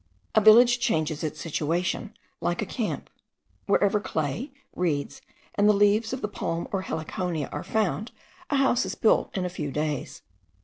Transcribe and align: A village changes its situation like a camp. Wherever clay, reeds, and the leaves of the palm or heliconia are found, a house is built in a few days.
A 0.33 0.41
village 0.41 0.79
changes 0.79 1.23
its 1.23 1.39
situation 1.39 2.15
like 2.39 2.63
a 2.63 2.65
camp. 2.65 3.07
Wherever 3.67 3.99
clay, 3.99 4.51
reeds, 4.75 5.21
and 5.53 5.69
the 5.69 5.73
leaves 5.75 6.11
of 6.11 6.23
the 6.23 6.27
palm 6.27 6.67
or 6.71 6.81
heliconia 6.81 7.49
are 7.51 7.63
found, 7.63 8.11
a 8.49 8.55
house 8.55 8.83
is 8.83 8.95
built 8.95 9.29
in 9.37 9.45
a 9.45 9.47
few 9.47 9.69
days. 9.71 10.23